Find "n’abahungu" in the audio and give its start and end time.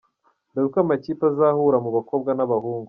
2.33-2.79